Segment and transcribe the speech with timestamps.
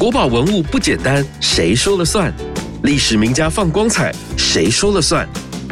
[0.00, 2.32] 国宝文物不简单，谁说了算？
[2.84, 5.28] 历史名家放光彩，谁说了算？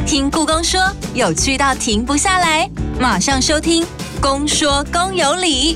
[0.07, 0.79] 听故宫说，
[1.15, 2.71] 有趣到停不下来，
[3.01, 3.83] 马上收听
[4.21, 5.75] 《公说公有理》。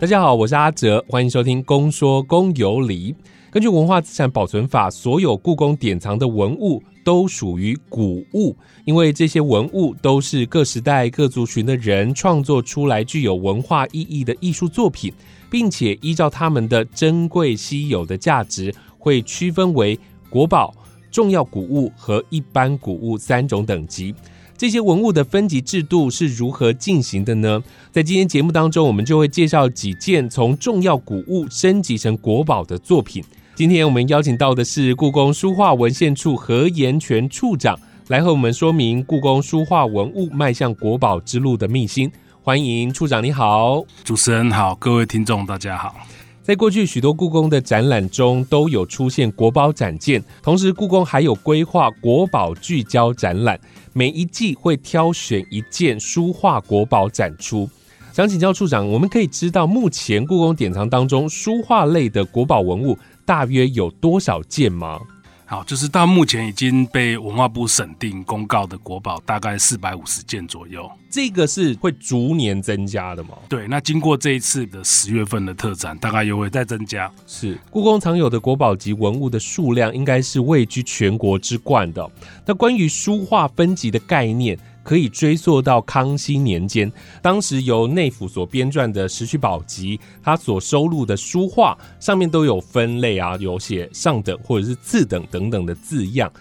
[0.00, 3.12] 大家好，我是阿哲，欢迎收听《公说公有理》。
[3.52, 15.14] 根据《文化资产保存法》，所有故宫典藏的文物都属于古物，因为这些文物都是各时代各族群的人创作出来具有文化意义的艺术作品，
[15.50, 20.74] 并且依照它们的珍贵稀有的价值，会区分为国宝、
[21.10, 24.14] 重要古物和一般古物三种等级。
[24.58, 27.62] 这些文物的分级制度是如何进行的呢？
[27.92, 33.22] 在今天节目当中，我们就会介绍几件从重要古物升级成国宝的作品。
[33.54, 37.78] 今天我们邀请到的是故宫书画文献处何延全处长，
[38.08, 42.10] 来和我们说明故宫书画文物迈向国宝之路的秘辛。
[42.46, 45.96] 欢迎处长，你好，主持人好，各位听众大家好。
[46.44, 53.58] 在过去许多故宫的展览中都有出现国宝展件，同时故宫还有规划国宝聚焦展览，
[53.92, 57.68] 每一季会挑选一件书画国宝展出。
[58.12, 65.00] 想请教处长，我们可以知道目前故宫典藏当中书画类的国宝文物大约有多少件吗？
[65.48, 70.90] 好，就是到目前已经被文化部审定公告的国宝，大概四百五十件左右。
[71.08, 73.30] 这个是会逐年增加的吗？
[73.48, 77.08] 对，那经过这一次的十月份的特展，大概又会再增加。
[77.28, 82.10] 是故宫藏有的国宝级文物的数量，应该是位居全国之冠的。
[82.44, 84.58] 那关于书画分级的概念。
[84.86, 96.32] 可以追溯到康熙年间，当时由内府所编撰的《石渠宝笈》，它所收录的书画上面都有分类啊，有写上等或者是次等等等的字样。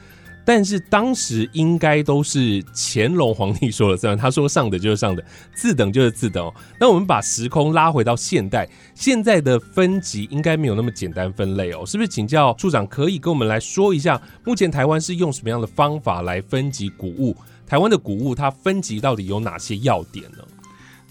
[0.47, 6.53] 但是当时应该都是乾隆皇帝说了算，他说上等就是上等，次等就是次等。
[6.79, 12.07] 那我们把时空拉回到现代，现在的分级应该没有那么简单分类哦，是不是？
[12.07, 17.35] 请教处长，可以跟我们来说一下，目前台湾是用什么样的方法来分级古物？
[17.67, 20.39] 台湾的古物它分级到底有哪些要点呢？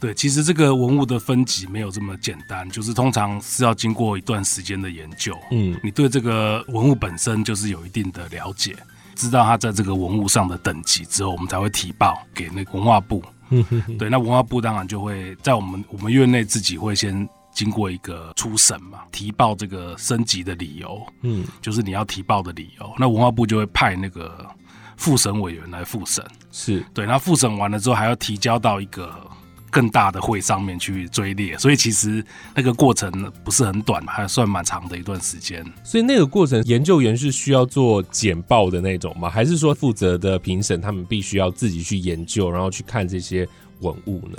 [0.00, 5.34] 对，其实这个文物的分级没有这么简单，就是通常是要经过一段时间的研究。
[5.50, 8.76] 嗯，你对这个文物本身就是有一定的了解，
[9.15, 13.22] 知道它在这个文物上的等级之后，我们才会提报给那文化部。
[13.98, 21.00] 对，那文化部当然就会在我们我们院内自己会先经过一个初审嘛，提报这个升级的理由。
[21.22, 24.47] 嗯，就是你要提报的理由，那文化部就会派那个。
[24.97, 29.12] 复审委员来复审，是对，那复审完了之后，还要提交到一个
[29.71, 32.25] 更大的会上面去追列，所以其实
[32.55, 33.10] 那个过程
[33.43, 35.65] 不是很短，还算蛮长的一段时间。
[35.83, 39.28] 所以那个过程，研究员是需要做简报的那种吗？
[39.28, 43.47] 还是说负责的评审他们必须要自己去研究，然后去看这些
[43.81, 44.38] 文物呢？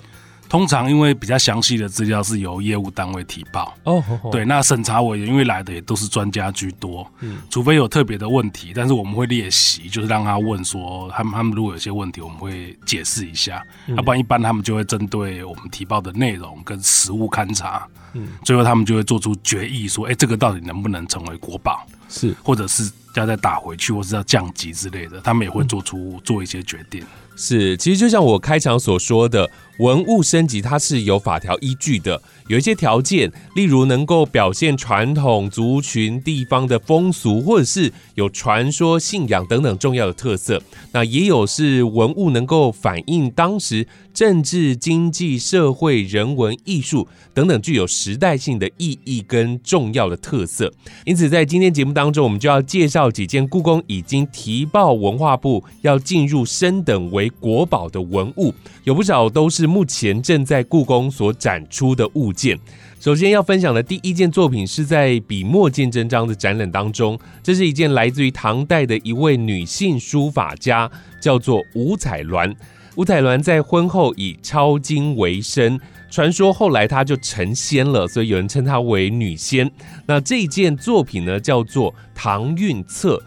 [0.56, 3.78] 通常因为比较详细的资料是由业务单位提报。
[3.84, 4.02] 哦，
[4.32, 13.62] 对，那审查委员因为来的也都是专家居多，嗯，除非有特别的问题，但是我们会列席，就是让他问说，他们他们如果有些问题，我们会解释一下，
[13.98, 27.04] 要不然一般他们就会针对我们提报的内容跟实物勘察，嗯，最后他们就会做出决议，说，哎，这个到底能不能成为国宝，是，或者是要再打回去，或是要降级之类的，他们也会做出做一些决定。
[27.36, 40.62] 是，其实就像我开场所说的，文物升级它是有法条依据的，有一些条件，例如能够表现传统族群地方的风俗，或者是有传说、信仰等等重要的特色。
[40.94, 50.72] 那也有是文物能够反映当时政治、经济、社会、人文、艺术等等具有时代性的意义跟重要的特色。
[51.04, 57.25] 因此，在今天节目当中，我们就要介绍几件故宫已经提报文化部要进入升等为。
[57.30, 58.54] 国宝的文物
[58.84, 62.58] 有不少都是目前正在故宫所展出的物件。
[63.00, 70.90] 首先要分享的第一件作品是在笔墨见真章的展览当中，这是一件来自于唐代的一位女性书法家，
[71.22, 72.56] 叫做吴彩鸾。
[72.96, 79.70] 吴彩鸾在婚后以抄经为生，传说后来她就成仙了，所以有人称她为女仙。
[80.08, 83.18] 那这件作品呢，叫做《唐韵册》。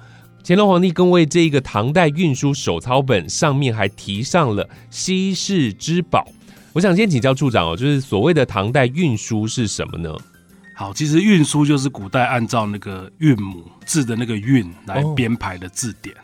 [0.44, 6.26] 乾隆皇帝更为这一个唐代运输手抄本上面还提上了稀世之宝。
[6.73, 10.14] 我想先请教处长哦，就是所谓的唐代运输是什么呢？
[10.75, 16.14] 好，其实运输就是古代按照那个韵母字的那个韵来编排的字典。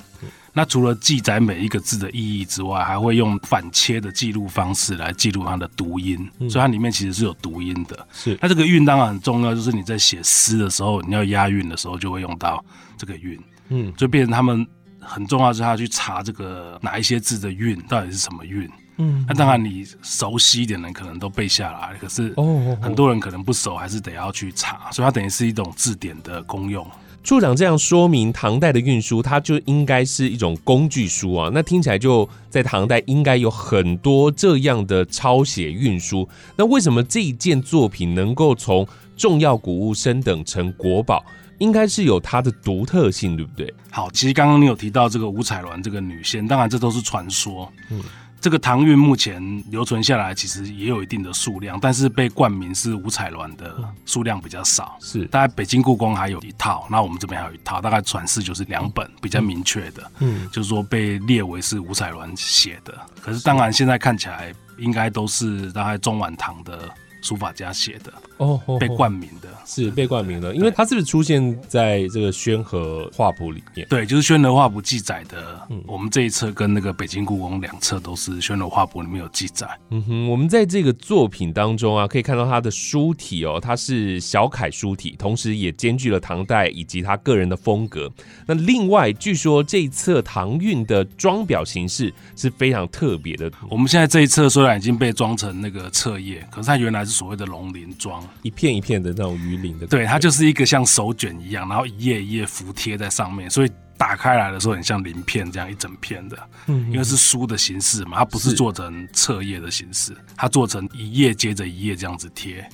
[0.56, 6.16] 那除了记载每一个字的意义之外，还会用反切的记录方式来记录它的读音，
[6.48, 8.06] 所以它里面其实是有读音的。
[8.12, 12.64] 是，那这个韵当然很重要，就是你在写诗的时候，你要押韵的时候就会用到
[12.96, 13.36] 这个韵。
[13.74, 14.64] 嗯，就变成他们
[15.00, 18.70] 很重要，是他去查这个哪一些字的韵到底是什么韵。
[18.98, 26.86] 嗯，那当然你熟悉一点的人可能都背下来，可是哦，很多人可能不熟，还是得要去查，所以它等于是一种字典的功用。
[27.24, 31.50] 处长这样说明，唐代的运输它就应该是一种工具书啊。
[31.52, 36.28] 那听起来就在唐代应该有很多这样的抄写运输。
[36.54, 38.86] 那为什么这一件作品能够从
[39.16, 41.24] 重要古物升等成国宝？
[41.58, 43.72] 应该是有它的独特性，对不对？
[43.90, 47.72] 好，其实刚刚你有提到这个五彩鸾这个女仙，当然这都是传说。
[47.90, 48.02] 嗯。
[48.40, 53.74] 这个唐韵目前留存下来，其实也有一定的数量，但是被冠名是五彩鸾的
[54.04, 54.98] 数量比较少。
[55.00, 62.94] 是，大概北京故宫还有一套，那我们这边还有一套，大概传世就是两本比较明确的，嗯，就是说被列为是五彩鸾写的。
[63.18, 66.90] 可是当然现在看起来，应该都是大概中晚唐的。
[67.22, 73.86] 书法家写的哦，被冠名的是被冠名的，因为它是不是出现在这个宣和画谱里面？
[73.88, 75.60] 对，就是宣和画谱记载的。
[75.70, 79.66] 嗯，我们这一册跟那个北京故宫两册都是宣和画谱里面有记载。
[79.90, 88.10] 嗯哼，我们在这个作品当中啊，可以看到它的书体哦，它是小楷书体，同时也兼具了唐代以及他个人的风格。
[88.46, 93.50] 那另外，据说这一册唐韵的装裱形式是非常特别的。
[93.70, 97.14] 我们现在这一册虽然已经被装成那个册页，可是它原来是。
[97.14, 112.68] 所谓的龙鳞装，一片一片的那种鱼鳞的，对，它就是一个像手卷一样，然后一页一页服贴在上面，所以打开来的时候很像鳞片这样一整片的，嗯，因为是书的形式嘛，它不是做成册页的形式，它做成一页接着一页这样子贴。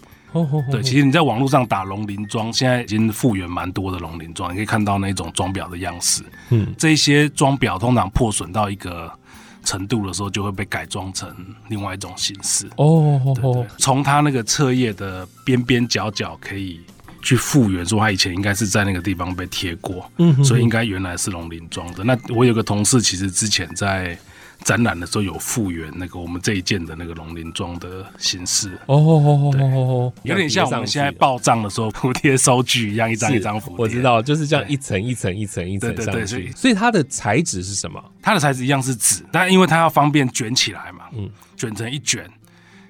[0.70, 6.22] 对，其实你在网络上打龙鳞装，现在已经复原蛮多的龙鳞装，你可以看到那种装裱的样式。
[6.50, 9.12] 嗯，这些装裱通常破损到一个。
[9.64, 11.28] 程度的时候就会被改装成
[11.68, 13.20] 另外一种形式哦。
[13.34, 16.80] 对从它那个侧页的边边角角可以
[17.22, 22.02] 去复原，说他以前应该是在那个地方被贴过，嗯，所以应该原来是龙鳞装的。
[22.04, 24.18] 那我有个同事，其实之前在。
[24.64, 33.60] 展览的时候有复原那个我们这一件的那个龙鳞装的形式哦，有点像我们现在报账的时候铺贴收据一样，一张一张。
[33.76, 36.50] 我知道，就是这样一层一层一层一层上去。
[36.52, 38.02] 所以它的材质是什么？
[38.22, 42.28] 它的材质一样是纸，但因为它要方便卷起来嘛，嗯，卷成一卷。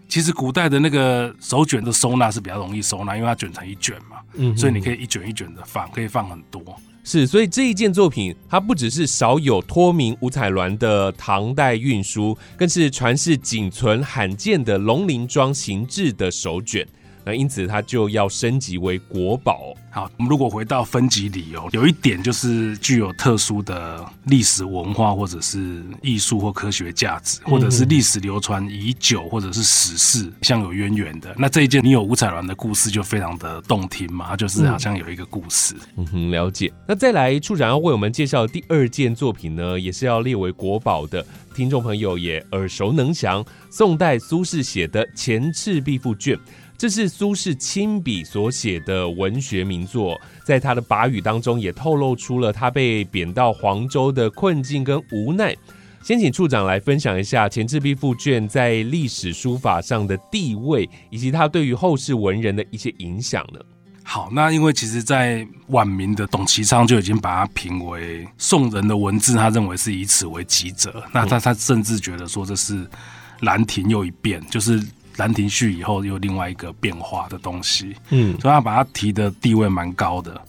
[0.09, 6.61] 其实古代的那个手卷的收纳是比较容易收纳，因为它卷成一卷嘛，嗯，所以你可以一卷一卷的放，可以放很多。
[7.03, 16.87] 是，所以这一件作品，它不只是少有托名五彩鸾的唐代运输，更是传世仅存罕见的龙鳞装形制的手卷。
[17.31, 19.73] 那因此，它就要升级为国宝。
[19.89, 31.33] 好，我们如果回到分级理由，有一点就是具有特殊的历史文化，或者是艺术或科学价值，或者是历史流传已久，或者是史事像有渊源的。
[31.39, 35.77] 那这一件你有五彩鸾的故事，就非常的动听嘛，就是好像有一个故事。
[35.97, 36.73] 嗯哼，了解。
[36.89, 41.25] 那再来，处长要为我们介绍第二件作品呢，也是要列为国宝的，
[41.55, 46.37] 听众朋友也耳熟能详，宋代苏轼写的《前赤壁赋卷》。
[46.81, 55.55] 这是苏轼亲笔所写的文学名作，在他的跋语当中也透露出了他被贬到黄州的困境跟无奈。
[56.03, 63.61] 先请处长来分享一下《前赤壁赋卷》在历史书法上的地位，以及它对于后世文人的一些影响呢？
[64.03, 71.05] 好，那因为其实，在晚明的董其昌就已经把它评为宋人的文字，他认为是以此为极则。
[71.13, 72.89] 那他他甚至觉得说这是
[73.41, 74.81] 兰亭又一变，就是。
[75.21, 80.41] 《兰亭序》以后又另外一个变化的东西，嗯，所以他把它提的地位蛮高的。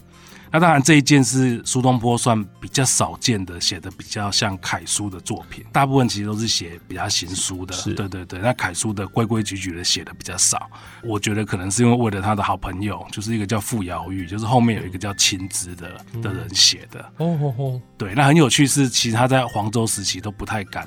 [0.54, 7.74] 那当然这一件是苏东坡算比较少见的写的比较像楷书的作品，大部分其实都是写比较行书的。
[7.94, 10.70] 对对对，那楷书的规规矩矩的写的比较少。
[11.02, 17.00] 我觉得可能是因为为了他的好朋友，就是一个叫傅瑶玉，就是后面有一个叫秦之的的人写的。
[17.16, 20.86] 哦哦哦，对，那很有趣是，其实他在黄州时期都不太敢。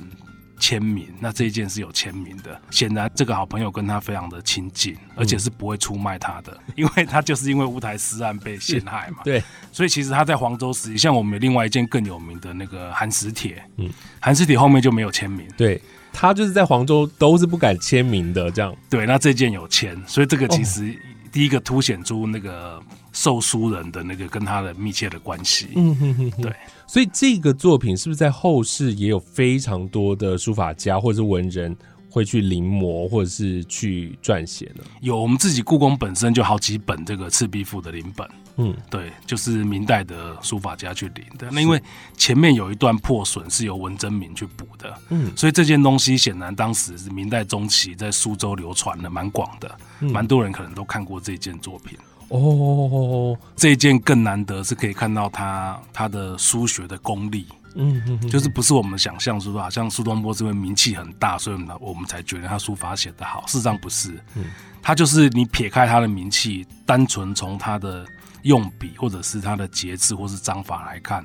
[0.58, 2.60] 签名，那这一件是有签名的。
[2.70, 9.18] 显然，这个好朋友跟他非常的亲近，而且是不会出卖他的， 因为他就是因为乌台诗案被陷害嘛。
[9.24, 15.46] 对，所以其实他在黄州时期，像我们另外一件更有名的那个寒食帖，嗯，寒食帖后面就没有签名。
[15.56, 15.80] 对，
[16.12, 18.74] 他就是在黄州都是不敢签名的，这样。
[18.88, 20.94] 对，那这件有签，所以这个其实
[21.30, 22.82] 第一个凸显出那个
[23.12, 25.68] 受书人的那个跟他的密切的关系。
[25.76, 26.52] 嗯哼哼，对。
[26.86, 31.76] 所以这个作品是不是在后世也有非常多的书法家或者是文人
[32.08, 34.82] 会去临摹或者是去撰写呢？
[35.02, 38.26] 有，我们自己故宫本身就好几本这个《赤壁赋》的临本。
[38.58, 41.46] 嗯，对，就是明代的书法家去临的。
[41.50, 41.78] 那因为
[42.16, 44.98] 前面有一段破损是由文征明去补的。
[45.10, 51.98] 嗯，所以这件东西显然当时是明代中期在苏州流传的蛮广的，蛮多人可能都看过这件作品。
[52.28, 63.44] 哦，这一件更难得，是可以看到他他的书学的功力，嗯嗯，就是不是我们想象说好像苏东坡这位名气很大，所以呢我们才觉得他书法写得好。
[63.46, 64.44] 事实上不是，嗯，
[64.82, 68.04] 他就是你撇开他的名气，单纯从他的。
[68.46, 71.24] 用笔或者是他的节制或是章法来看，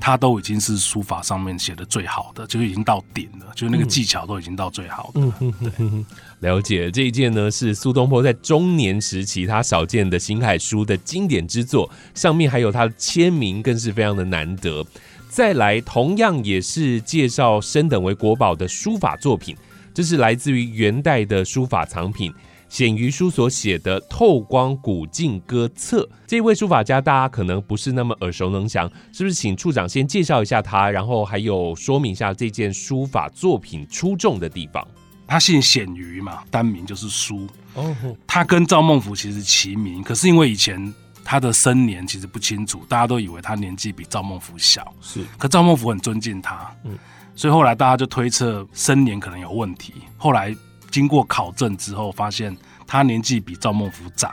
[0.00, 5.20] 他都已经是书法上面写的最好的，就是已经到顶了，就是那个技巧都已经到最好的。
[5.60, 6.04] 对，
[6.38, 14.86] 了解这一件呢是苏东坡在中年时期他少见的行楷书的经典之作，上面还有他的签名，更是非常的难得。
[15.28, 19.56] 再来，同样也是介绍升等为国宝的书法作品，
[19.92, 22.32] 这是来自于元代的书法藏品。
[22.70, 29.34] 显于书所写的《透光古镜歌册》，这位书法家大家可能不是那么耳熟能详，是不是？
[29.34, 34.86] 请处长先介绍一下他，然后还有说明一下这件书法作品出众的地方。
[35.26, 37.48] 他姓显于嘛，单名就是书。
[37.74, 37.92] 哦，
[38.24, 44.94] 他跟赵孟頫其实齐名，可是因为以前他的生年其实不清楚，大家都以为他年纪比赵孟頫小。
[45.00, 46.96] 是，可赵孟頫很尊敬他，嗯，
[47.34, 49.94] 所以后来大家就推测生年可能有问题。
[50.16, 50.54] 后来。
[50.90, 52.56] 经过考证之后，发现
[52.86, 54.32] 他年纪比赵孟頫长，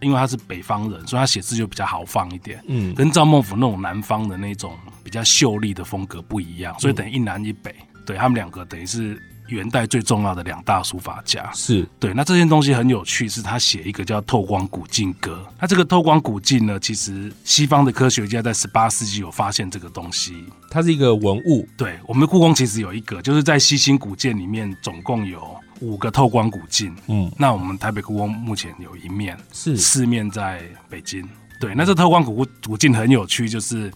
[0.00, 7.74] 因为他是北方人，所以他写字就比较豪放一点，嗯，跟赵孟頫那种南方的那种比较秀丽的风格不一样，所以等于一南一北，
[8.06, 9.20] 对他们两个等于是。
[9.48, 15.44] 元代最重要的两大书法家是对，那这件东西很有趣，是他写一个叫《透光古镜歌》。
[15.60, 21.68] 那这个透光古镜呢，其实西方的科学家在十八世纪有发现这个东西，它是一个文物。
[21.76, 26.94] 对，我们的故宫其实有一个，就是在西新古建里面总共有五个透光古镜。
[27.08, 31.28] 嗯，那我们台北故宫目前有一面，是四面在北京。
[31.60, 33.92] 对，那这透光古古镜很有趣，就是。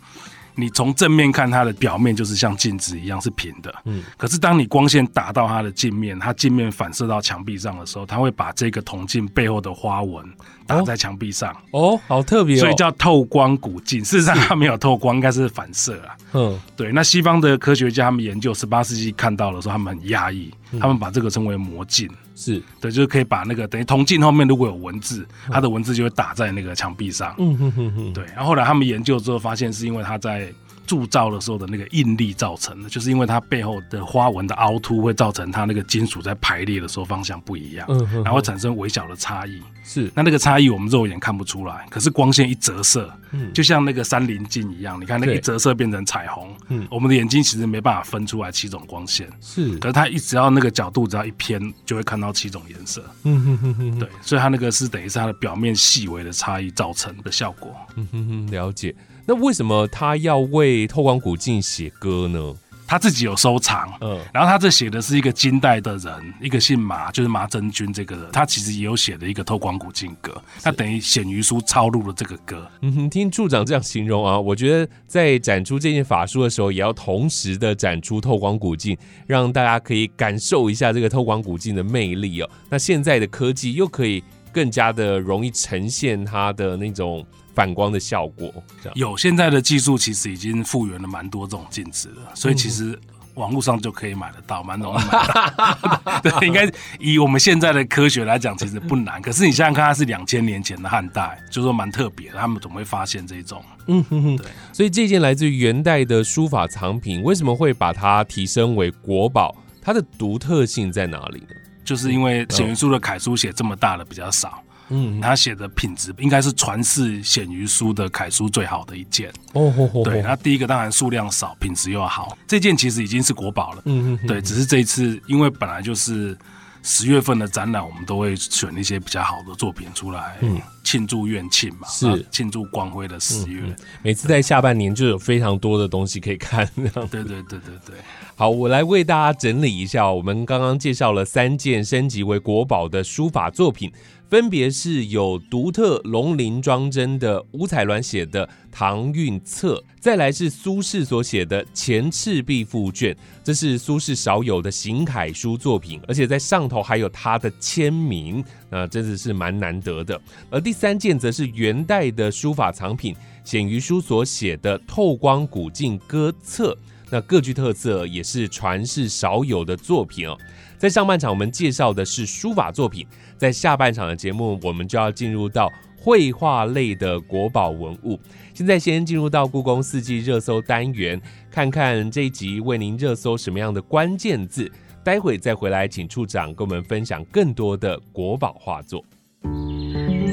[0.61, 10.25] 你从正面看它的表面就是像镜子一样是平的，嗯，可是当你光线打到它的镜面，它镜面反射到墙壁上的时候，它会把这个铜镜背后的花纹
[10.69, 11.53] 打在墙壁上。
[11.73, 14.05] 哦，好特别，所以叫透光古镜。
[14.05, 16.17] 事实上它没有透光，应该是反射啊。
[16.35, 16.93] 嗯，对。
[16.93, 22.09] 那西方的科学家他们研究十八世纪看到的时候，他们很压抑，他们把这个称为魔镜。
[22.37, 27.35] 是对，就是可以把那个等于铜镜后面如果有文字，它的文字就会打在那个墙壁上。
[27.39, 28.13] 嗯哼哼哼。
[28.13, 30.53] 对，然后后来他们研究之后发现，是因为它在
[30.89, 39.63] 铸造的时候的那个应力造成的，就是因为它背后的花纹的凹凸会造成它那个金属在排列的时候方向不一样，嗯，然后产生微小的差异。
[39.85, 58.95] 是，那那个差异我们肉眼看不出来，可是光线一折射，嗯，就像那个三棱镜一样，你看那一折射变成彩虹，嗯，我们的眼睛其实没办法分出来七种光线，是，可是它一只要那个角度只要一偏，就会看到七种颜色，嗯哼哼哼，对，所以它那个是等于是它的表面细微的差异造成的效果，嗯哼哼，了解。
[59.29, 62.55] 那为什么他要为透光古镜写歌呢？
[62.87, 72.67] 他自己有收藏，嗯，然后他这写的是一个金代的人，一个姓马，就是马真君这个人，他其实也有写的一个透光古镜歌，他等于显于书抄录了这个歌。
[72.81, 82.49] 嗯哼，听处长这样形容啊，我觉得在展出这件法书的时候，也要同时的展出透光古镜，让大家可以感受一下这个透光古镜的魅力哦。
[82.71, 87.23] 那现在的科技又可以更加的容易呈现它的那种。
[87.59, 88.55] 反光的效果
[88.95, 92.97] 有，现在的技术其实已经复原了蛮多这种镜子了，所以其实
[93.35, 96.21] 网络上就可以买得到，蛮容易买。
[96.23, 99.21] 对，应该以我们现在的科学来讲，其实不难。
[99.21, 103.61] 可是你想想看，它是两千年前的汉代，就说蛮特别的，他们怎么会发现这种？
[103.89, 104.47] 嗯哼哼，对。
[104.73, 109.53] 所以这件来自于元代的书法藏品，为什么会把它提升为国宝？
[109.83, 111.49] 它的独特性在哪里呢？
[111.85, 114.63] 就是因为显元书的楷书写这么大的比较少。
[114.89, 119.73] 嗯，他写的品质应该是传世显于书的楷书最好的一件哦。
[120.05, 123.83] 对，那第一个当然数量少，品质又好，这件其实已经是国宝了。
[123.85, 126.37] 嗯嗯，对，只是这一次因为本来就是
[126.83, 133.63] 十月份的展览，我们都会选一些比较好的作品出来，嗯，庆祝院庆嘛，是庆祝光辉的十月。
[134.03, 136.67] 每次在下半年就有非常多的东西可以看。
[136.75, 137.97] 对对对对对。
[138.35, 143.93] 好，我来为大家整理一下，我们刚刚介绍了三件升级为国宝的书法作品。
[144.31, 160.21] 分别是有独特龙鳞装帧的五彩鸾写的《唐韵册》，再来是苏轼所写的《前赤壁赋卷》，这是苏轼少有的行楷书作品，而且在上头还有他的签名，那真的是蛮难得的。
[160.51, 166.73] 而第三件则是元代的书法藏品，显于书所写的《透光古镜歌册》，
[167.11, 170.37] 那各具特色，也是传世少有的作品哦。
[170.77, 173.07] 在上半场我们介绍的是书法作品，
[173.37, 178.19] 在下半场的节目我们就要进入到绘画类的国宝文物。
[178.55, 181.21] 现在先进入到故宫四季热搜单元，
[181.51, 184.71] 看看这一集为您热搜什么样的关键字。
[185.09, 189.03] 待会再回来，请处长跟我们分享更多的国宝画作。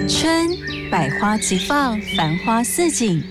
[0.06, 0.50] 春，
[0.92, 3.24] 百花齐放，繁花似锦。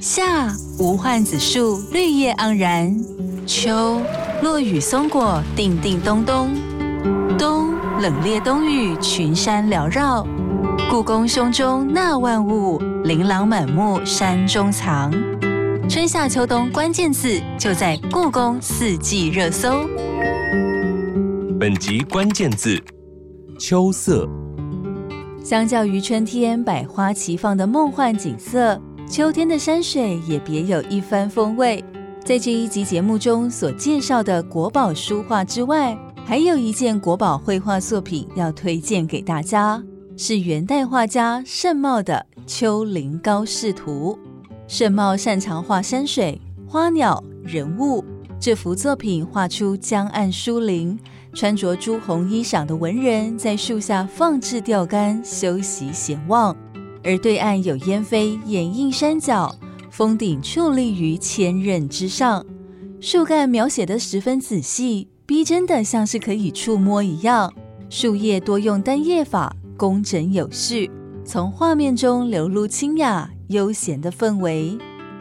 [0.00, 2.98] 夏无患子树绿叶盎然，
[3.46, 4.00] 秋
[4.40, 6.48] 落雨松果叮叮咚咚，
[7.38, 10.26] 冬冷冽冬雨群山缭绕。
[10.88, 15.12] 故宫胸中纳万物，琳琅满目山中藏。
[15.90, 19.86] 春夏秋冬关键字就在故宫四季热搜。
[21.66, 22.80] 本集关键字：
[23.58, 24.24] 秋色。
[25.42, 28.80] 相较于春天百花齐放的梦幻景色，
[29.10, 31.84] 秋天的山水也别有一番风味。
[32.24, 39.82] 在这一集节目中所介绍的国宝书画之外，还有一件国宝绘画作品要推荐给大家，
[40.16, 44.16] 是元代画家盛茂的《丘陵高士图》。
[44.68, 48.04] 盛茂擅长画山水、花鸟、人物，
[48.38, 50.96] 这幅作品画出江岸疏林。
[51.36, 56.56] 穿着朱红衣裳的文人在树下放置钓竿休息闲望，
[57.04, 59.54] 而对岸有烟飞掩映山脚，
[59.90, 62.42] 峰顶矗立于千仞之上，
[63.02, 67.52] 树干描写的十分仔细，逼真的像是可以触摸一样。
[67.90, 70.90] 树叶多用单叶法，工整有序，
[71.22, 74.78] 从画面中流露清雅悠闲的氛围。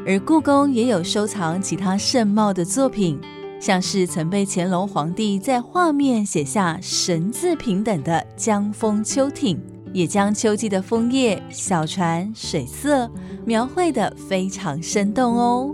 [0.07, 3.19] 而故宫也有收藏其他盛茂的作品。
[3.59, 9.59] 像是曾被乾隆皇帝在画面写下“神”字平等的江枫秋艇，
[9.91, 13.09] 也将秋季的枫叶、小船、水色
[13.45, 15.73] 描绘得非常生动哦。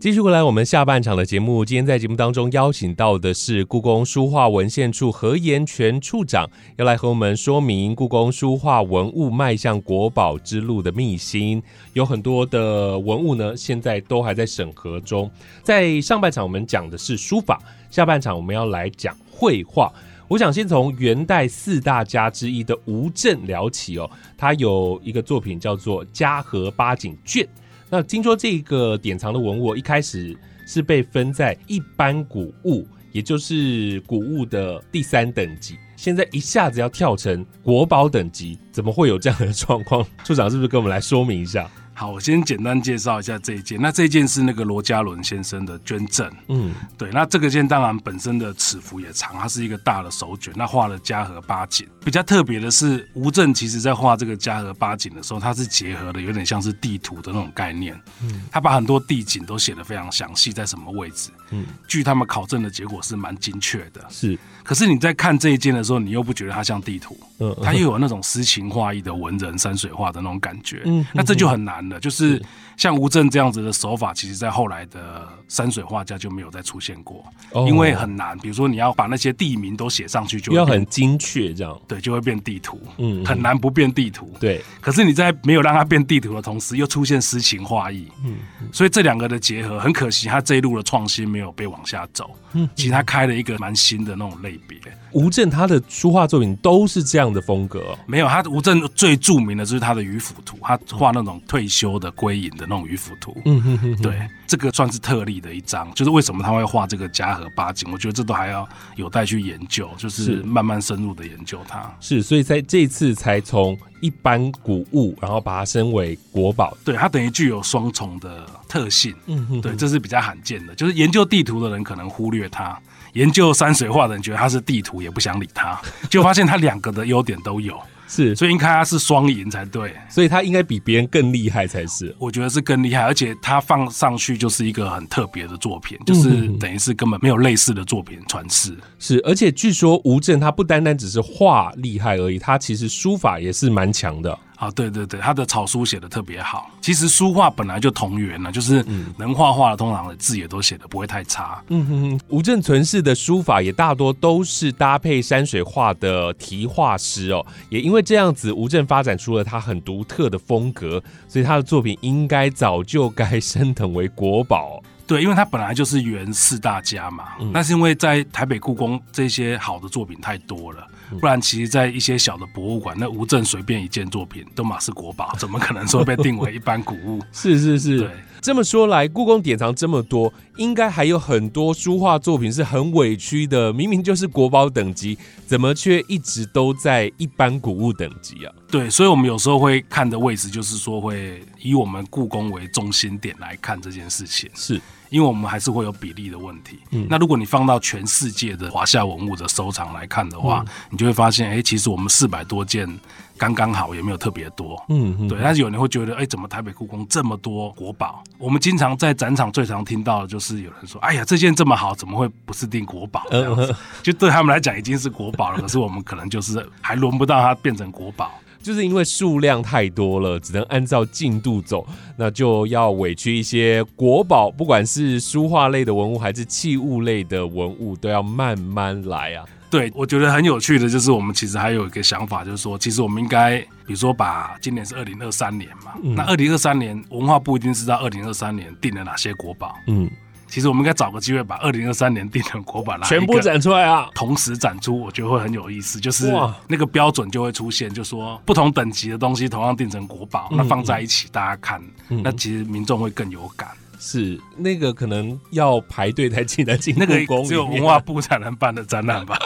[0.00, 1.62] 继续回来，我们下半场的节目。
[1.62, 11.62] 今天在节目当中邀请到的是故宫书画文献处何延全处长，要来和我们说明故宫书画文物迈向国宝之路的秘辛。
[11.92, 15.30] 有很多的文物呢，现在都还在审核中。
[15.62, 19.92] 在上半场我们讲的是书法，下半场我们要来讲绘画。
[20.28, 27.44] 我想先从元代四大家之一的吴镇聊起哦，他有一个作品叫做《嘉禾八景卷》。
[27.92, 40.06] 那听说这个典藏的文物一开始是被分在一般古物，也就是古物的第三等级，现在一下子要跳成国宝等级，怎么会有这样的状况？
[40.24, 41.68] 处长是不是跟我们来说明一下？
[41.92, 43.78] 好，我先简单介绍一下这一件。
[43.80, 46.30] 那这一件是那个罗嘉伦先生的捐赠。
[46.48, 47.10] 嗯，对。
[47.12, 50.52] 那这个件当然本身的尺幅也长，它是一个大的手卷。
[50.56, 51.86] 那画了嘉禾八景。
[52.02, 57.94] 比较特别的是，吴镇其实在画这个嘉禾八景的时候，他是结合的有点像是地图的那种概念。
[58.22, 61.30] 嗯，他把很多地景都写得非常详细，在什么位置。
[61.50, 64.02] 嗯，据他们考证的结果是蛮精确的。
[64.08, 64.38] 是。
[64.70, 71.98] 可是你在看这一件的时候，你又不觉得它像地图，嗯，它又有那种诗情画意的文人山水画的那种感觉，嗯，那这就很难了。
[71.98, 72.40] 就是
[72.80, 77.22] 像吴镇这样子的手法，其实在后来的山水画家就没有再出现过，
[77.66, 78.38] 因为很难。
[78.38, 84.32] 比如说你要把那些地名都写上去，就要很精确，这样对，就会变地图，嗯，很难不变地图。
[84.40, 88.36] 对，可是你在没有让它变地图的同时，又出现诗情画意，嗯，
[88.72, 94.78] 所以这两个的结合，很可惜，他这一路的创新没有被往下走，嗯，其实他开了一个蛮新的那种类别。
[95.12, 103.36] 吴镇他的书画作品都是这样的风格，没有他吴镇最著名的就是他的渔夫图，他画那种退休的归隐的那种渔夫图。
[103.44, 105.92] 嗯哼哼，对，这个算是特例的一张。
[105.94, 111.92] 就是为什么他会画这个嘉禾八景，我觉得这都还要有待去研究，就是慢慢深入的研究它。
[111.98, 116.76] 是，所以在这次才从一般古物，然后把它升为国宝。
[116.84, 119.12] 对，它等于具有双重的特性。
[119.26, 122.78] 嗯哼，对，这是比较罕见的，就是研究地图的人可能忽略它。
[123.14, 125.76] 研究山水画的人觉得它是地图，也不想理它，
[126.08, 127.76] 就发现它两个的优点都有。
[128.10, 132.12] 是，所以应该他是双赢才对，所以他应该比别人更厉害才是。
[132.18, 138.76] 我觉得是更厉害，而且他放上去就是一个很特别的作品，就是等于是根本没有类似的作品传世。
[138.98, 144.36] 是，而且据说吴镇他不单单只是画厉害而已，他其实书法也是蛮强的。
[144.60, 146.70] 啊，对对对，他的草书写的特别好。
[146.82, 148.84] 其实书画本来就同源了，就是
[149.16, 151.62] 能画画的，通常的字也都写的不会太差。
[151.68, 157.44] 嗯哼哼，吴镇存世的书法也大多都是搭配山水画的题画诗哦。
[157.70, 164.82] 也因为这样子，吴镇发展出了他很独特的风格，所以他的作品应该早就该升腾为国宝。
[165.06, 170.86] 对，因为他本来就是元四大家嘛，那是因为在台北故宫这些好的作品太多了。
[171.18, 177.20] 不然，其实，在一些小的博物馆，那无证随便一件作品都马是国宝，怎么可能说被定为一般古物？
[177.32, 178.10] 是 是是，对。
[178.40, 183.70] 这么说来，故宫典藏这么多，应该还有很多书画作品是很委屈的。
[183.70, 188.52] 明明就是国宝等级，怎么却一直都在一般古物等级啊？
[188.70, 194.48] 对，所以我们有时候会看的位置，就是说会以我们故宫为中心点来看这件事情。
[194.54, 194.80] 是。
[195.10, 196.78] 因为我们还是会有比例的问题。
[196.90, 202.88] 嗯，那如果你放到全世界的华夏文物的收藏来看的话，你就会发现，哎，其实我们四百多件
[203.36, 204.82] 刚刚好，也没有特别多。
[204.88, 205.38] 嗯嗯，对。
[205.42, 208.22] 但是有人会觉得，哎，怎么台北故宫这么多国宝？
[208.38, 213.26] 我们经常在展场最常听到的就是有人说，哎呀，这件这么好，怎么会不是定国宝？
[213.30, 218.30] 这样子，就对他们来讲已经是国宝了，可是我们可能就是还轮不到它变成国宝。
[218.62, 229.44] 就是因为数量太多了，只能按照进度走，那就要委屈一些国宝，不管是书画类的文物还是器物类的文物，都要慢慢来啊。
[229.70, 240.10] 对，我觉得很有趣的，就是我们其实还有一个想法，就是说，其实我们应该，比如说把今年是二零二三年嘛，那二零二三年文化部一定是在二零二三年定了哪些国宝，嗯。
[240.50, 246.00] 其实我们应该找个机会把二零二三年定成国宝，全部展出来啊，同时展出，我觉得会很有意思。
[246.00, 246.32] 就是
[246.66, 253.68] 那个标准就会出现，就说不同等级的东西同样定成国宝，那放在一起大家看，那其实民众会更有感。
[254.02, 259.38] 是那个可能要排队才进得进那个只有文化部才能办的展览吧。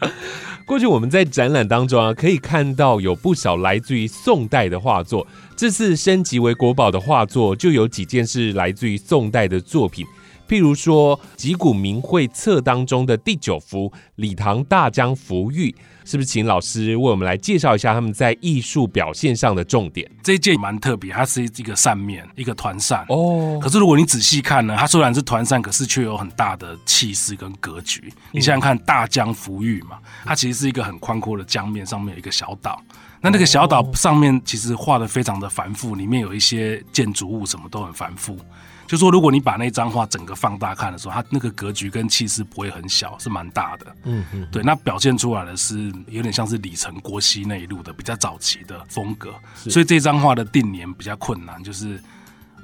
[0.64, 10.06] 过去我们在展览当中啊，可以看到有不少来自于宋代的画作，这次升级为国宝的画作就有几件是来自于宋代的作品。
[10.48, 15.70] 譬如说《吉古名会册》当中的第九幅《礼堂大江浮玉》，
[16.10, 20.10] 是不是请老师为我们来介绍一下他们在艺术表现上的重点？
[20.22, 23.58] 这一件蛮特别，它是一个扇面，一个团扇哦。
[23.62, 28.10] 可是如果你仔细看呢，它虽然是团扇，可是却有很大的气势跟格局。
[28.32, 32.82] 你想想看，大江浮玉嘛，它其实是一个很宽阔的江面，上面有一个小岛。
[33.20, 38.38] 那那个小岛上面其实画的非常的繁复，里面有一些建筑物，什么都很繁复。
[38.88, 43.86] 就说，如果你把那张画整个放大看的时候，它那个格局跟气势不会很小，是蛮大的。
[44.04, 49.34] 嗯嗯，对，那表现出来的是有点像是李成、郭熙那一路的比较早期的风格。
[49.54, 52.02] 所以这张画的定年比较困难，就是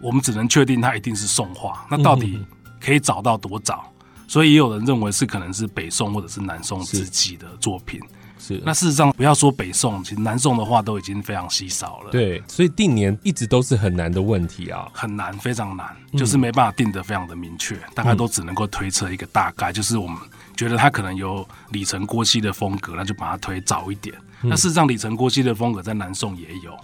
[0.01, 1.87] 我们只能确定它一定是宋画。
[1.91, 2.43] 那到底
[2.81, 3.93] 可以找到多早？
[4.27, 8.01] 所以也有人认为是可能是北宋或者是南宋之际的作品。
[8.47, 12.11] 是，那事实上不要说北宋，其实南宋的话都已经非常稀少了。
[12.11, 20.19] 对，所以定年一直都是很难的问题啊，很难，非常难，就是没办法定得非常的明确，大概都只能够推测一个大概，就是我们
[20.55, 24.15] 觉得他可能有李成、郭熙的风格，那就把它推早一点。
[24.43, 26.79] 那事实上，李成、郭熙的风格在南宋也有，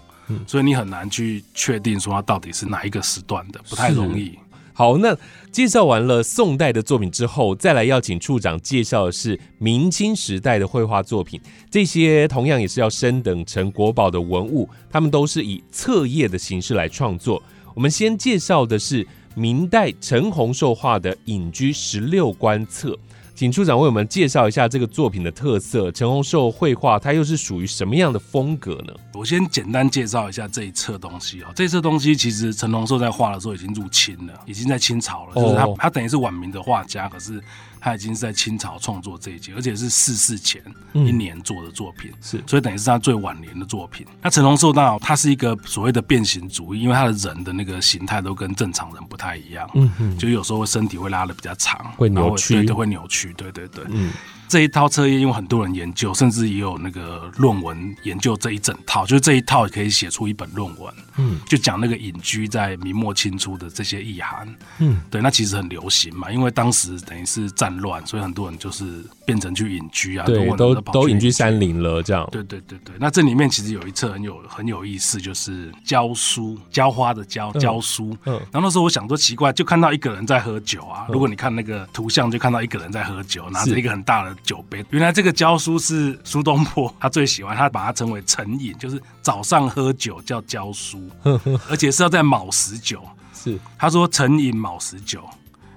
[0.47, 4.39] 所以你很难去确定说他到底是哪一个时段的，不太容易。
[4.81, 5.15] 好，那
[5.53, 11.39] 介绍完了宋代的作品之后，再来要请处长介绍的是明清时代的绘画作品。
[11.71, 17.43] 这些同样也是要升等成国宝的文物，他们都是以册页的形式来创作。
[17.75, 22.93] 我们先介绍的是明代陈洪寿画的《隐居十六观册》。
[23.41, 25.91] 请处长为我们介绍一下这个作品的特色。
[25.93, 28.93] 陈洪寿绘画，它又是属于什么样的风格呢？
[29.15, 31.47] 我先简单介绍一下这一册东西哦。
[31.57, 35.35] 这册东西其实陈洪寿在画的时候已经入清了，已经在清朝了。
[35.37, 37.43] 就是他，他等于是晚明的画家，可是。
[37.81, 40.63] 他已经是在清朝创作这一集，而且是逝世前
[40.93, 44.07] 一年做的作品，是，所以等于是他最晚年的作品。
[44.23, 54.13] 那成龙受到他是一个所谓的变形主义，因为他的人的那个形态都跟正常人不太一样，嗯嗯，就有时候身体会拉的比较长，会扭曲，对，会扭曲，对对对，嗯。
[54.51, 60.93] 这一套册页，因为很多人研究，甚至也有那个论文研究这一整套，就是这一套可以写出一本论文。
[61.19, 64.53] 嗯，就讲那个隐居在明末清初的这些意涵。
[64.79, 72.29] 嗯，对，那其实很流行嘛，因为当时等于是战乱，所以很多人就是变成去隐居啊，对，都都隐居山林了，这样。
[72.33, 78.17] 对对对对，那这里面其实有一册很有很有意思，就是教书浇花的浇浇书。
[78.25, 81.07] 嗯，然后那时候我想说奇怪，就看到一个人在喝酒啊。
[81.09, 84.35] 如果你看那个图像，就看到一个人在喝酒，拿着一个很大的。
[84.43, 91.09] 酒杯，原来这个教书是苏东坡，他最喜欢，他把它称为晨饮，就是早上喝酒叫教书，
[91.69, 93.03] 而且是要在卯时酒。
[93.35, 95.25] 是，他说晨饮卯时酒，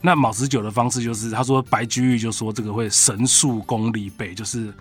[0.02, 4.73] 那卯时酒的方式就是，他说白居易就说这个会神速功力倍，就是。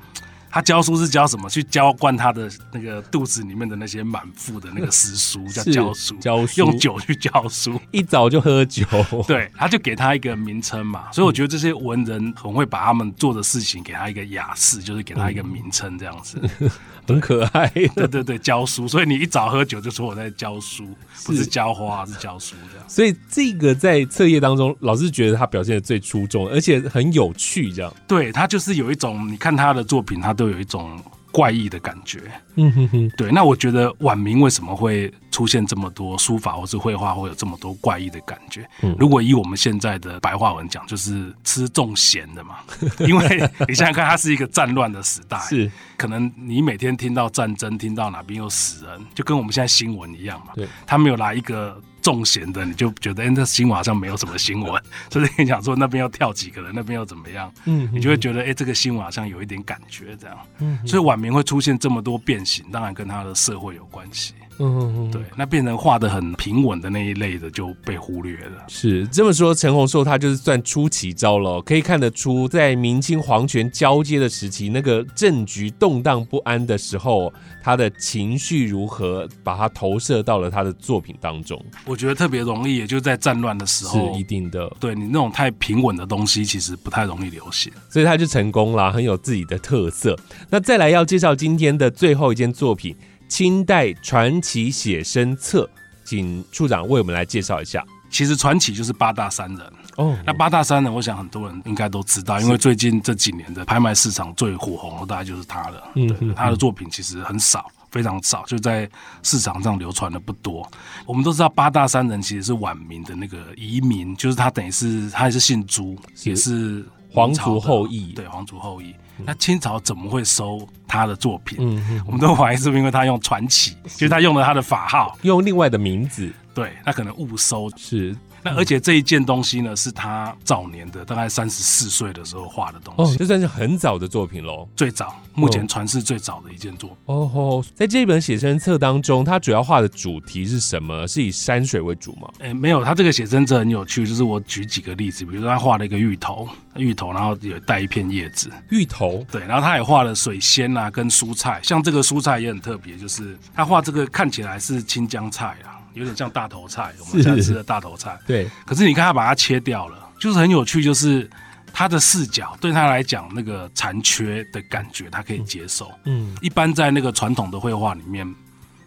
[0.52, 1.48] 他教书是教什么？
[1.48, 6.14] 去浇灌他的那个肚子里面的那些满腹的那个诗书，叫教书。
[6.18, 8.84] 教书用酒去教书， 一早就喝酒。
[9.26, 11.10] 对，他就给他一个名称嘛。
[11.10, 16.38] 所以我觉得这些文人很会把他们做的事情给他一个雅士，就是给他一个名称这样子。
[17.06, 20.86] 很可爱，对 对对，教书，所以你一早喝酒就说我在教书，
[21.24, 22.88] 不是浇花，是教书这样。
[22.88, 27.92] 所以这个在册页当中，老师觉得他表现的最出众，而且很有趣，这样。
[28.06, 31.00] 对他就是有一种，你看他的作品，他都有一种。
[31.32, 32.20] 怪异的感觉，
[32.56, 33.32] 嗯哼哼，对。
[33.32, 38.68] 那我觉得晚明为什么会出现这么多书法或是绘画会有这么多怪异的感觉？
[38.98, 42.56] 如果以我们现在的白话文讲，就是吃重咸的嘛。
[43.00, 50.52] 因为你想想看，它是一个战乱的时代，是可能你每天听到战争，听到哪边有死人，就跟我们现在新闻一样嘛。
[50.54, 57.52] 对，他没有来一个重咸的，你就觉得哎，这新闻好像没有什么新闻， 所以你想说那边要跳几个人，那边要怎么样？
[57.64, 60.36] 嗯，你就会觉得哎，这个新闻好像有一点感觉这样。
[60.58, 64.34] 嗯，所以晚明会出现这么多变形，当然跟他的社会有关系。
[64.58, 68.64] 嗯，对，那变成画的很平稳的那一类的就被忽略了。
[68.68, 71.60] 是这么说，陈洪寿他就是算出奇招了。
[71.62, 81.60] 可以看得出，在明清皇权交接的时期，那个政局动荡不安的时候，他的情绪如何，把它投射到了他的作品当中。
[81.84, 84.70] 我觉得特别容易，也就在战乱的时候，是一定的。
[84.78, 90.16] 对你那种太平稳的东西，其实不太容易流行，所以他就成功了，很有自己的特色。
[90.50, 92.94] 那再来要介绍今天的最后一件作品。
[93.32, 95.66] 清代传奇写生册，
[96.04, 97.82] 请处长为我们来介绍一下。
[98.10, 100.14] 其实传奇就是八大山人哦。
[100.26, 105.82] 那八大山人，我想很多人应该都知道，因为最近这几年的拍卖市场最火红的大概就是他了。
[105.94, 108.86] 嗯，他的作品其实很少，非常少，就在
[109.22, 110.70] 市场上流传的不多。
[111.06, 118.12] 我们都知道八大山人其实是晚明的那个移民，就是他等于是他也是姓朱，也是皇族后裔。
[118.12, 118.94] 对，皇族后裔。
[119.24, 121.58] 那清朝怎么会收他的作品？
[121.60, 128.16] 嗯，我们都怀疑是不是因为他用传奇，就是他用了他的法号，用另外的名字，对，那可能误收是。
[128.42, 134.68] 那而且这一件东西呢，是他早年的，大概三十四岁的时候画的东西，这算是很早的作品喽。
[134.74, 136.90] 最早，目前传世最早的一件作。
[136.90, 136.98] 品。
[137.06, 141.06] 哦吼，在这本写生册当中，他主要画的主题是什么？
[141.06, 142.28] 是以山水为主吗？
[142.40, 155.78] 哎，没有，他这个写生册很有趣，就是我举几个例子，比如说他画了一个芋头，芋头，然后有带一片叶子，芋头，对，然后他也画了水仙啊，跟蔬菜，像这个蔬菜也很特别，就是他画这个看起来是青江菜啊。
[155.94, 158.18] 有点像大头菜，我们现在吃的大头菜。
[158.26, 161.28] 对，可是你看他把它切掉了，就是很有趣，就是
[161.72, 165.90] 他的视角对他来讲，那个残缺的感觉他可以接受。
[166.04, 168.26] 嗯，一般在那个传统的绘画里面，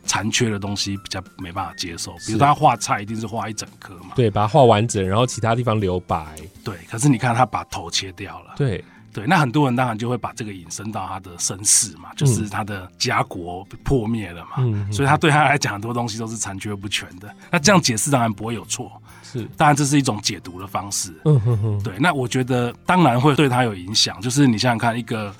[0.05, 2.13] 残缺的东西比较没办法接受。
[2.25, 6.25] 比如他画菜一定是画一整颗嘛，对，把它画完整，然后其他地方留白。
[6.63, 8.53] 对，可是你看他把头切掉了。
[8.57, 8.83] 对。
[9.15, 17.33] 对，那很多人当然就会把这个引申到他的身世嘛，就是他的家国破灭了嘛，所以他对他来讲很多东西都是残缺不全的。
[17.49, 18.91] 那这样解释当然不会有错，
[19.23, 21.13] 是，当然这是一种解读的方式。
[21.23, 25.33] 嗯哼哼，对，那我觉得当然会对他有影响，就是你想想看，一个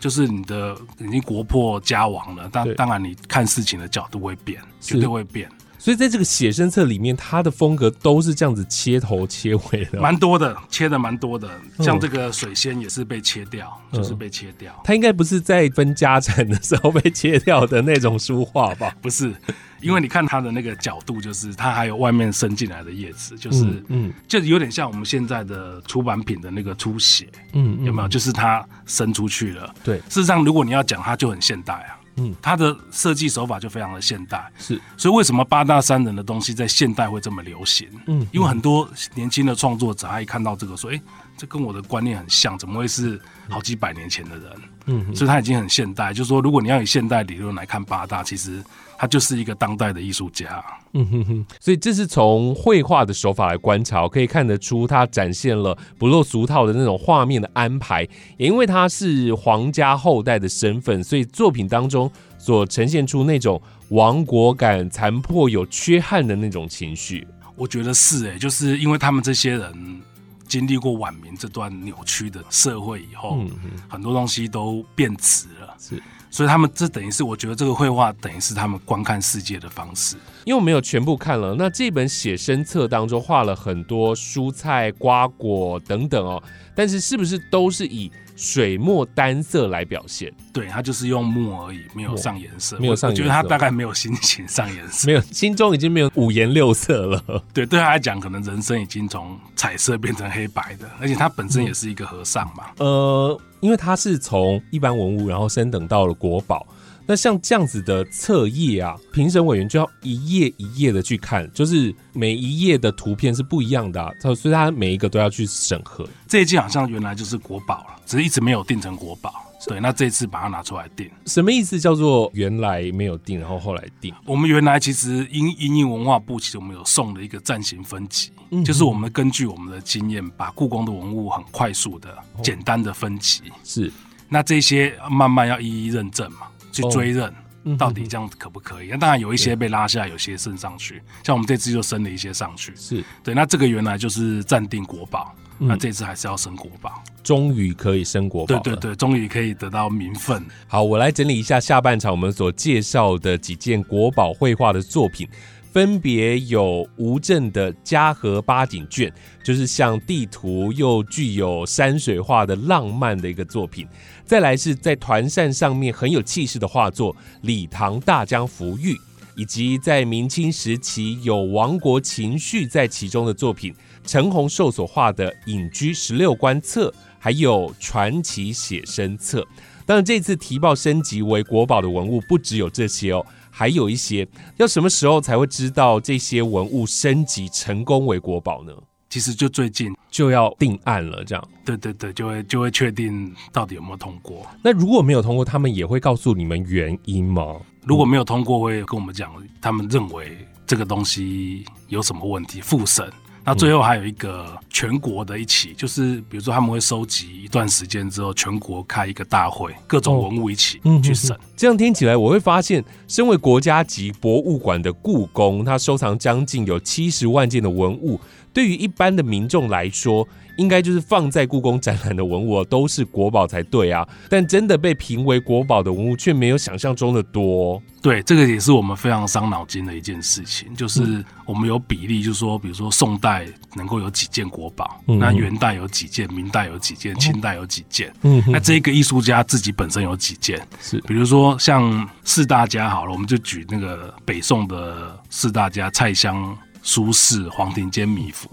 [0.00, 5.50] 就是你的已经国破家亡了，当当然你看事情的角度会变，绝对会变。
[5.78, 11.48] 所以在这个写生册里面，他的风格都是这样子切头切尾的，蛮多的，切的蛮多的。
[11.78, 14.72] 像这个水仙也是被切掉，就是被切掉。
[14.84, 18.94] 他应该不是在分家产的时候被切掉的那种书画吧？
[19.00, 19.32] 不是，
[19.80, 28.08] 因为你看他的那个角度，就是它还有外面伸进来的叶子，就是嗯，就有点像我们现在的出版品的那个出血，嗯，有没有？
[28.08, 29.72] 就是它伸出去了。
[29.84, 31.97] 对，事实上，如果你要讲，它就很现代啊。
[32.18, 37.88] 嗯，它的设计手法就非常的现代，是，所以为什么八大山人的东西在现代会这么流行？
[38.06, 41.00] 嗯，因为很多年轻的创作者，他一看到这个说，哎，
[41.36, 44.52] 这跟我的观念很像，怎么会是好几百年前的人？
[44.86, 48.62] 嗯，所以他已经很现代，就是说，如果你要以现代理论来看八大，其实。
[48.98, 58.02] 他就是一个当代的艺术家，嗯哼哼，所以这是从绘画的手法来观察，可以看得出他展现了不落俗套的那种画面的安排。
[58.36, 70.02] 也因为他是皇家后代的身份，所以作品当中所呈现出那种亡国感、残破有缺憾的那种情绪，我觉得是哎，就是因为他们这些人
[70.48, 73.50] 经历过晚明这段扭曲的社会以后，嗯
[73.88, 76.02] 很多东西都变质了，是。
[76.30, 80.16] 所以他们这等于是，我觉得这个绘画等于是他们观看世界的方式。
[80.44, 86.42] 因为我没有全部看了，那这本写生册当中画了很多蔬菜、瓜果等等哦，
[86.74, 88.10] 但是是不是都是以？
[88.38, 93.10] 水墨单色来表现，对他就是用墨而已，没有上颜色，没有上。
[93.10, 97.20] 我觉得他大概没有心情上颜色，没有心中已经没有五颜六色了。
[97.52, 102.66] 对，对他来讲，可能人生已经从彩色变成黑白的，而且他本身也是一个和尚嘛。
[102.76, 106.66] 呃，因为它是从一般文物，然后升等到了国宝。
[107.06, 116.06] 那像这样子的册页啊，评审委员就要一页一页的去看，就是每一页的图片是不一样的，它所以它每一个都要去审核。
[116.26, 119.47] 这一件好像原来就是国宝了，只是一直没有定成国宝。
[119.66, 121.80] 对，那这次把它拿出来定，什么意思？
[121.80, 124.14] 叫做原来没有定，然后后来定。
[124.24, 128.30] 我们原来其实英英印文化部其实我们有送了一个暂行分级，
[128.64, 133.42] 就是我们根据我们的经验，把故宫的文物很快速的、简单的分级。
[133.64, 133.92] 是，
[134.28, 136.46] 那这些慢慢要一一认证嘛。
[136.70, 137.34] 去追认
[137.76, 138.88] 到底这样可不可以？
[138.90, 141.02] 那当然有一些被拉下，有些升上去。
[141.24, 142.72] 像我们这次就升了一些上去。
[142.76, 147.02] 是对，那这个原来就是暂定国宝，那这次还是要升国宝。
[147.22, 150.42] 终于可以升国宝，对对对，终于可以得到名分。
[150.66, 155.28] 好，我来整理一下下半场我们所介绍的几件国宝绘画的作品。
[155.70, 159.12] 分别有吴镇的嘉禾八景卷，
[159.44, 163.86] 就是像地图又具有山水画的浪漫的一个作品；
[164.24, 168.94] 再来是在团扇上面很有气势的画作《礼堂大江浮玉》，
[169.36, 173.72] 以及在明清时期有亡国情绪在其中的作品
[174.08, 179.46] 陈洪寿所画的《隐居十六观册》，还有传奇写生册。
[179.84, 184.26] 当然，这次提报升级为国宝的文物不只有这些哦，还有一些。
[184.56, 188.72] 要什么时候才会知道这些文物升级成功为国宝呢？
[189.10, 191.48] 其实就最近就要定案了，这样。
[191.66, 194.46] 对对对，就会就会确定到底有没有通过。
[194.64, 197.56] 那如果没有通过，他们也会告诉你们原因吗？
[197.82, 203.06] 如果没有通过，会跟我们讲他们认为这个东西有什么问题，复审。
[203.48, 211.34] 那最后还有一个全国的一起，就是比如说他们会收集一段时间之后，全国开一个大会，各种文物一起去审。
[211.56, 218.20] 这样听起来，我会发现，身为国家级博物馆的故宫，它收藏将近有七十万件的文物，
[218.52, 220.28] 对于一般的民众来说。
[220.58, 227.82] 应该就是放在故宫展览的文物都是国宝才对啊，但真的被评为国宝的文物却没有想象中的多。
[228.00, 233.44] 对，这个也是我们非常伤脑筋的一件事情，就是我们有比例，就是说，比如说宋代
[233.74, 240.60] 能够有几件国宝，那元代有几件，明代有几件，清代有几件，嗯，那这个艺术家自己本身有几件？
[240.80, 246.56] 是，比如说像四大家好了，我们就举那个北宋的四大家蔡襄。
[246.88, 248.48] 苏轼、黄庭坚、米芾。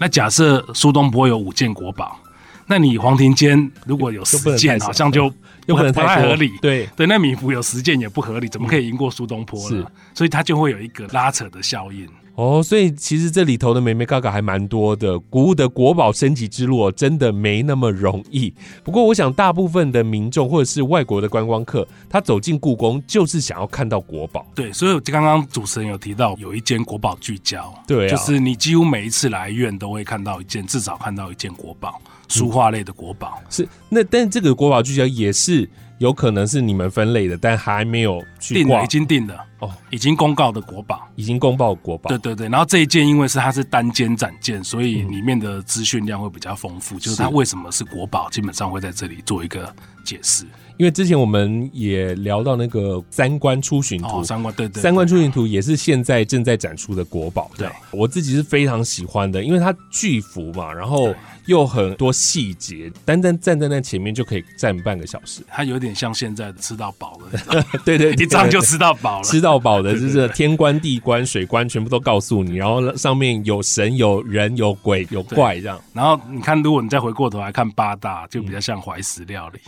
[0.00, 2.18] 那假设苏东坡有五件国宝，
[2.66, 5.30] 那你黄庭坚如果有十件，好像就
[5.66, 6.50] 又不太合理。
[6.62, 9.84] 对对，那米芾有十件也不合理，怎么可以赢过苏东坡呢？
[10.14, 12.08] 所以他就会有一个拉扯的效应。
[12.36, 18.52] 哦，所以其实这里头的美美嘎嘎还蛮多的，古物的国宝升级之路真的没那么容易。
[18.82, 24.44] 不过，我想大部分的民众或者是外国的观光客，他走进故宫就是想要看到国宝。
[24.54, 33.40] 对，所以刚刚主持人有提到有一间国宝聚焦，对，就是你几乎每一次来院都会看到一件，至少看到一件国宝，书画类的国宝。
[33.48, 35.70] 是，那但这个国宝聚焦也是。
[35.98, 42.08] 有可能是你们分类的，但还没有去定了，已经定了哦，已经公告的国宝，已经公报国宝。
[42.08, 49.72] 对对对，然后这一件因为是它是单间展件，所以里面的资讯量会比较丰富，就是它为什么是国宝，基本上会在这里做一个
[50.04, 50.44] 解释。
[50.76, 57.48] 因为之前我们也聊到那个三观出巡图，三观对对，三观出巡图也是现在正在展出的国宝。
[57.56, 61.14] 对，我自己是非常喜欢的，因为它巨幅嘛，然后。
[61.46, 65.42] 又很多细节，单单站在那前面就可以站半个小时。
[65.48, 69.24] 它有点像现在的吃到饱了，对 对， 一张就吃到饱了。
[69.24, 75.80] 吃到饱的就是天官、地官、水官全部都告诉你，然后上面有神、有人、有鬼、有怪这样。
[75.92, 79.60] 然后你看，如果你再回过头来看八大，就比较像怀石料理。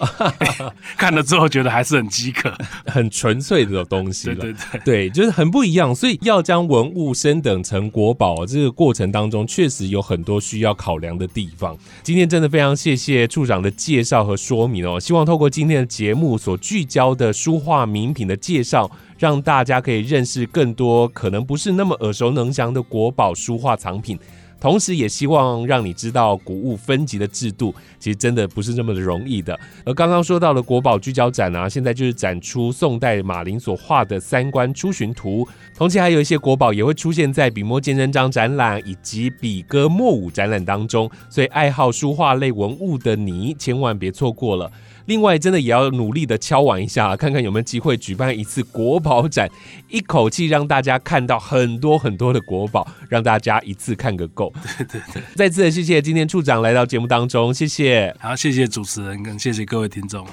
[0.96, 2.52] 看了之后觉得还是很饥渴，
[2.86, 4.34] 很纯粹的东西了。
[4.36, 5.94] 对对对，对，就是很不一样。
[5.94, 11.65] 所以要将文物升等成国宝，这个过程当中确实有很多需要考量的地方。
[12.02, 24.18] 今天真的非常谢谢处长的介绍和说明哦，希望透过今天的节目所聚焦的书画名品的介绍，让大家可以认识更多可能不是那么耳熟能详的国宝书画藏品。
[24.66, 29.56] 同时，也希望让你知道古物分级的制度，其实真的不是那么的容易的。
[29.84, 44.68] 而刚刚说到的国宝聚焦展啊，现在就是展出宋代马林所画的三观出巡图，同期还有一些国宝也会出现在笔墨鉴真章展览以及笔歌墨舞展览当中，所以爱好书画类文物的你，千万别错过了。
[45.06, 49.48] 另外，真的也要努力的敲碗一下，看看有没有机会举办一次国宝展，
[49.88, 54.52] 一口气让大家看到很多很多的国宝，让大家一次看个够。
[54.78, 58.14] 对对对，再次的谢谢今天处长来到节目当中，谢谢。
[58.18, 60.26] 好，谢谢主持人，跟谢谢各位听众。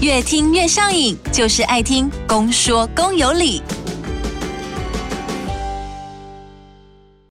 [0.00, 3.60] 越听越上瘾，就是爱听公说公有理。